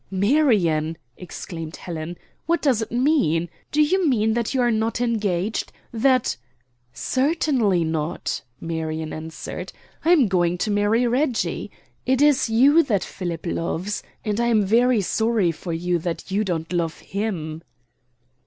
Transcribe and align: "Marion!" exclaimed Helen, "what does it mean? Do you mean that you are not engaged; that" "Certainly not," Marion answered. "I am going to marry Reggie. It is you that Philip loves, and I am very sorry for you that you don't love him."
"Marion!" 0.09 0.97
exclaimed 1.15 1.75
Helen, 1.75 2.17
"what 2.47 2.59
does 2.63 2.81
it 2.81 2.91
mean? 2.91 3.49
Do 3.71 3.83
you 3.83 4.07
mean 4.09 4.33
that 4.33 4.51
you 4.51 4.59
are 4.61 4.71
not 4.71 4.99
engaged; 4.99 5.71
that" 5.93 6.37
"Certainly 7.11 7.83
not," 7.83 8.41
Marion 8.59 9.13
answered. 9.13 9.71
"I 10.03 10.09
am 10.11 10.27
going 10.27 10.57
to 10.57 10.71
marry 10.71 11.05
Reggie. 11.05 11.69
It 12.03 12.19
is 12.19 12.49
you 12.49 12.81
that 12.81 13.03
Philip 13.03 13.45
loves, 13.45 14.01
and 14.25 14.39
I 14.39 14.47
am 14.47 14.65
very 14.65 15.01
sorry 15.01 15.51
for 15.51 15.71
you 15.71 15.99
that 15.99 16.31
you 16.31 16.43
don't 16.43 16.73
love 16.73 16.97
him." 16.97 17.61